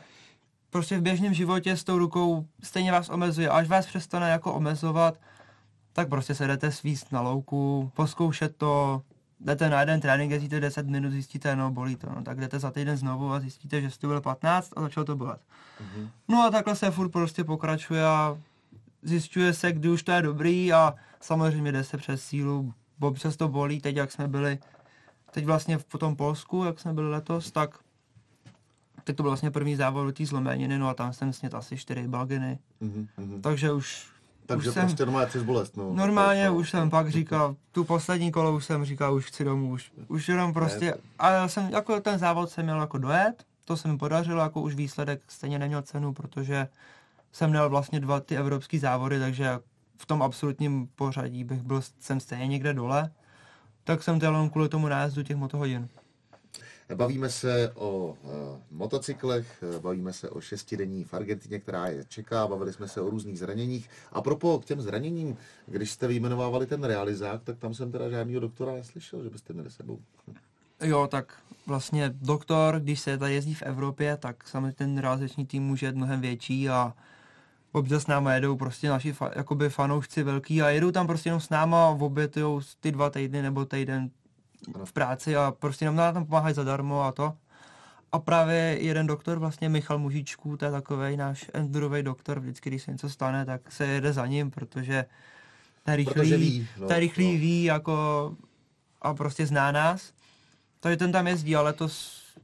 [0.71, 3.49] prostě v běžném životě s tou rukou stejně vás omezuje.
[3.49, 5.21] Až vás přestane jako omezovat,
[5.93, 9.03] tak prostě se jdete svíst na louku, poskoušet to,
[9.45, 12.71] jdete na jeden trénink, jezdíte 10 minut, zjistíte, no bolí to, no tak jdete za
[12.71, 15.41] týden znovu a zjistíte, že jste byl 15 a začalo to bolet.
[15.41, 16.09] Mm-hmm.
[16.29, 18.39] No a takhle se furt prostě pokračuje a
[19.03, 23.37] zjišťuje se, kdy už to je dobrý a samozřejmě jde se přes sílu, bo přes
[23.37, 24.59] to bolí, teď jak jsme byli,
[25.31, 27.79] teď vlastně v tom Polsku, jak jsme byli letos, tak
[29.05, 31.77] teď to byl vlastně první závod do té zlomeniny, no a tam jsem snět asi
[31.77, 32.59] čtyři balginy.
[32.83, 33.41] Mm-hmm.
[33.41, 34.12] Takže už
[34.47, 35.77] takže už prostě jsem, normálně přes bolest.
[35.77, 35.95] No.
[35.95, 39.93] Normálně už jsem pak říkal, tu poslední kolo už jsem říkal, už chci domů, už,
[40.09, 43.89] už jenom prostě, ale já jsem, jako ten závod jsem měl jako dojet, to se
[43.89, 46.69] mi podařilo, jako už výsledek stejně neměl cenu, protože
[47.33, 49.59] jsem měl vlastně dva ty evropské závody, takže
[49.97, 53.11] v tom absolutním pořadí bych byl, jsem stejně někde dole,
[53.85, 55.89] tak jsem to jenom kvůli tomu nájezdu těch motohodin.
[56.95, 58.31] Bavíme se o uh,
[58.71, 63.39] motocyklech, bavíme se o šestidenní v Argentině, která je čeká, bavili jsme se o různých
[63.39, 63.89] zraněních.
[64.13, 68.41] A propo k těm zraněním, když jste vyjmenovávali ten realizák, tak tam jsem teda žádného
[68.41, 69.99] doktora neslyšel, že byste měli sebou.
[70.85, 75.63] Jo, tak vlastně doktor, když se tady jezdí v Evropě, tak samozřejmě ten realizační tým
[75.63, 76.95] může být mnohem větší a
[77.73, 81.41] občas s náma jedou prostě naši fa, jakoby fanoušci velký a jedou tam prostě jenom
[81.41, 84.11] s náma, obětujou ty dva týdny nebo týden
[84.85, 87.35] v práci a prostě nám tam pomáhají zadarmo a to.
[88.13, 92.83] A právě jeden doktor, vlastně Michal Mužičků, to je takový náš endurový doktor, vždycky, když
[92.83, 95.05] se něco stane, tak se jede za ním, protože
[95.83, 97.41] ten rychlý, ví, no, ten rychlý no.
[97.41, 98.37] ví jako
[99.03, 100.13] a prostě zná nás.
[100.81, 101.89] Takže ten tam jezdí, ale to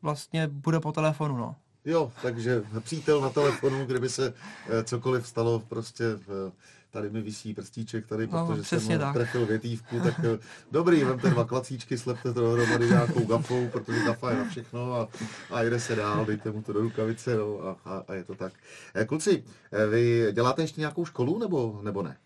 [0.03, 1.57] vlastně bude po telefonu, no.
[1.85, 4.35] Jo, takže přítel na telefonu, kdyby se
[4.69, 6.53] eh, cokoliv stalo prostě v,
[6.99, 9.15] tady mi vysí prstíček tady, no, protože jsem tak.
[9.15, 10.39] trefil větívku, tak eh,
[10.71, 15.09] dobrý, vemte dva klacíčky, slepte to dohromady nějakou gafou, protože gafa je na všechno a,
[15.51, 18.35] a jde se dál, dejte mu to do rukavice no, a, a, a je to
[18.35, 18.53] tak.
[18.95, 22.17] Eh, kluci, eh, vy děláte ještě nějakou školu nebo, nebo ne?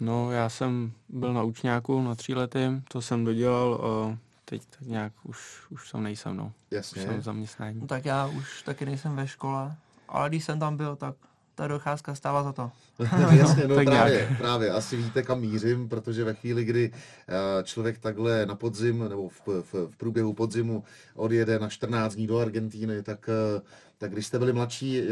[0.00, 4.80] No, já jsem byl na učňáku na tří lety, to jsem dodělal a teď tak
[4.80, 6.52] nějak už, už jsem nejsem, no.
[6.70, 7.02] Jasně.
[7.02, 7.80] Už jsem v zaměstnání.
[7.80, 9.76] No, tak já už taky nejsem ve škole,
[10.08, 11.14] ale když jsem tam byl, tak
[11.54, 12.70] ta docházka stává za to.
[13.36, 18.46] Jasně, no právě, právě, asi víte, kam mířím, protože ve chvíli, kdy eh, člověk takhle
[18.46, 20.84] na podzim, nebo v, v, v průběhu podzimu
[21.14, 23.62] odjede na 14 dní do Argentíny, tak, eh,
[23.98, 25.02] tak když jste byli mladší,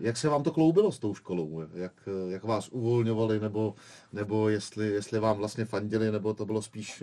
[0.00, 1.62] jak se vám to kloubilo s tou školou?
[1.74, 1.92] Jak,
[2.28, 3.74] jak vás uvolňovali, nebo,
[4.12, 7.02] nebo jestli, jestli vám vlastně fandili, nebo to bylo spíš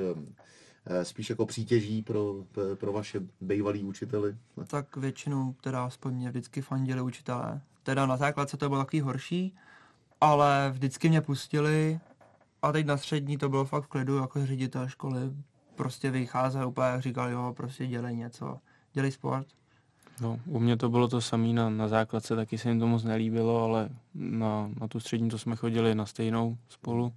[0.87, 2.35] eh, spíš jako přítěží pro,
[2.75, 4.35] pro vaše bývalý učiteli?
[4.67, 9.55] Tak většinou teda aspoň mě vždycky fandili učitelé teda na základce to bylo takový horší,
[10.21, 11.99] ale vždycky mě pustili
[12.61, 15.19] a teď na střední to bylo fakt v klidu, jako ředitel školy
[15.75, 18.57] prostě vycházel úplně a říkal, jo, prostě dělej něco,
[18.93, 19.47] dělej sport.
[20.21, 23.03] No, u mě to bylo to samé na, na základce, taky se jim to moc
[23.03, 27.13] nelíbilo, ale na, na tu střední to jsme chodili na stejnou spolu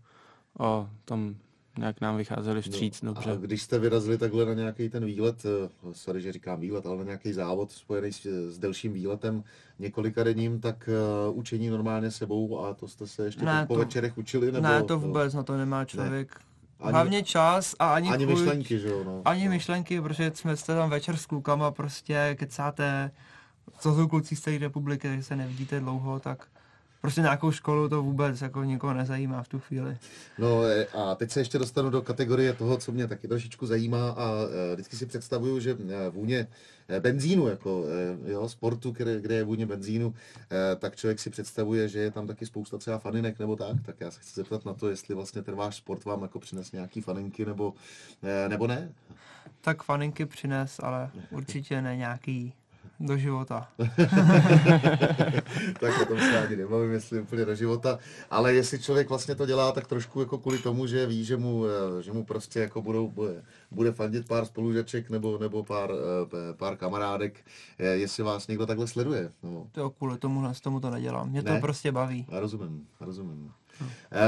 [0.58, 1.34] a tam
[1.78, 3.32] nějak nám vycházeli vstříc no, dobře.
[3.32, 6.96] A když jste vyrazili takhle na nějaký ten výlet, eh, sorry, že říkám výlet, ale
[6.96, 9.44] na nějaký závod spojený s, s delším výletem
[9.78, 10.88] několika denním, tak
[11.28, 14.52] uh, učení normálně sebou a to jste se ještě ne, po, to, večerech učili?
[14.52, 16.34] Nebo, ne, to vůbec na to nemá člověk.
[16.38, 16.44] Ne.
[16.80, 19.04] Ani, Hlavně čas a ani, ani chuť, myšlenky, že jo?
[19.04, 19.22] No.
[19.24, 19.50] Ani no.
[19.50, 23.10] myšlenky, protože jsme jste tam večer s klukama prostě kecáte,
[23.78, 26.46] co jsou kluci z té republiky, takže se nevidíte dlouho, tak
[27.00, 29.98] prostě nějakou školu to vůbec jako nikoho nezajímá v tu chvíli.
[30.38, 34.10] No e, a teď se ještě dostanu do kategorie toho, co mě taky trošičku zajímá
[34.10, 36.48] a e, vždycky si představuju, že e, vůně
[37.00, 37.84] benzínu, jako
[38.26, 40.14] jo, sportu, kde, kde je vůně benzínu,
[40.78, 44.10] tak člověk si představuje, že je tam taky spousta třeba faninek nebo tak, tak já
[44.10, 47.46] se chci zeptat na to, jestli vlastně ten váš sport vám jako přines nějaký faninky
[47.46, 47.74] nebo,
[48.48, 48.92] nebo ne?
[49.60, 52.54] Tak faninky přines, ale určitě ne nějaký
[53.00, 53.68] do života.
[55.80, 57.98] tak o tom se ani nebavím, jestli úplně do života.
[58.30, 61.64] Ale jestli člověk vlastně to dělá tak trošku jako kvůli tomu, že ví, že mu,
[61.66, 66.54] eh, že mu prostě jako budou, bude, bude fandit pár spolužaček nebo, nebo pár, eh,
[66.54, 67.44] pár kamarádek,
[67.78, 69.32] eh, jestli vás někdo takhle sleduje.
[69.42, 69.66] No.
[69.72, 71.30] To kvůli tomu, z tomu to nedělám.
[71.30, 71.54] Mě ne?
[71.54, 72.26] to prostě baví.
[72.28, 73.44] Já rozumím, rozumím.
[73.44, 73.52] No.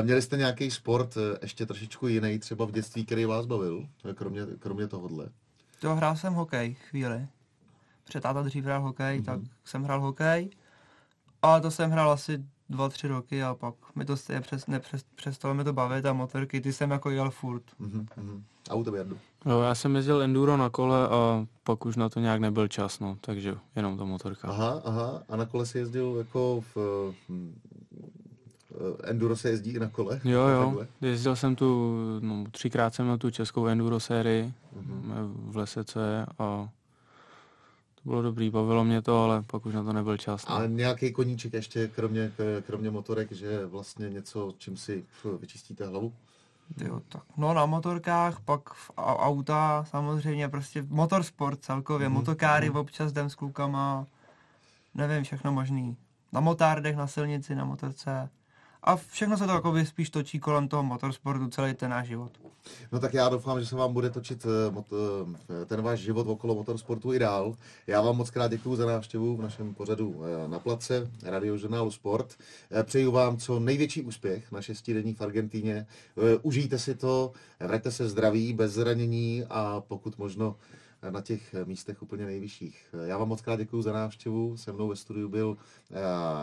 [0.02, 4.86] Měli jste nějaký sport ještě trošičku jiný, třeba v dětství, který vás bavil, kromě, kromě
[4.86, 5.28] tohohle?
[5.80, 7.26] To hrál jsem hokej chvíli
[8.10, 9.24] protože táta dřív hrál hokej, mm-hmm.
[9.24, 10.50] tak jsem hrál hokej.
[11.42, 15.02] A to jsem hrál asi dva, tři roky a pak mi to stejně přes, nepřes,
[15.14, 17.62] přestalo mi to bavit a motorky, ty jsem jako jel furt.
[17.80, 18.42] Mm-hmm.
[18.70, 19.18] A u tebe, Jardu?
[19.46, 23.00] Jo, já jsem jezdil enduro na kole a pak už na to nějak nebyl čas,
[23.00, 24.48] no, takže jenom to motorka.
[24.48, 26.76] Aha, aha, a na kole si jezdil jako v,
[27.28, 27.60] hm,
[29.04, 30.20] enduro se jezdí i na kole?
[30.24, 30.86] Jo, jo, takhle?
[31.10, 35.32] jezdil jsem tu, no, třikrát jsem měl tu českou enduro sérii mm-hmm.
[35.34, 36.68] v lese, co je a
[38.02, 40.48] to bylo dobrý, bavilo mě to, ale pak už na to nebyl čas.
[40.48, 40.54] No.
[40.54, 42.32] A nějaký koníček ještě, kromě,
[42.66, 45.04] kromě motorek, že vlastně něco, čím si
[45.40, 46.12] vyčistíte hlavu?
[46.84, 47.22] Jo, tak.
[47.36, 52.12] No na motorkách, pak v auta, samozřejmě prostě motorsport celkově, mm-hmm.
[52.12, 52.78] motokáry mm-hmm.
[52.78, 54.06] občas jdem s klukama,
[54.94, 55.96] nevím, všechno možný.
[56.32, 58.30] Na motárdech, na silnici, na motorce.
[58.82, 62.30] A všechno se to jako spíš točí kolem toho motorsportu celý ten náš život.
[62.92, 64.84] No tak já doufám, že se vám bude točit eh,
[65.62, 67.54] eh, ten váš život okolo motorsportu i dál.
[67.86, 72.36] Já vám moc krát děkuji za návštěvu v našem pořadu eh, na place radiožurnálu Sport.
[72.82, 75.86] Přeju vám co největší úspěch na šestidenní v Argentíně.
[76.42, 80.56] Užijte si to, vraťte se zdraví, bez zranění a pokud možno
[81.10, 82.94] na těch místech úplně nejvyšších.
[83.06, 84.56] Já vám moc krát děkuji za návštěvu.
[84.56, 85.56] Se mnou ve studiu byl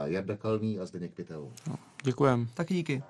[0.06, 1.52] Jarda Kalný a Zdeněk Pitel.
[2.04, 2.48] Děkujem.
[2.54, 3.04] Taky díky.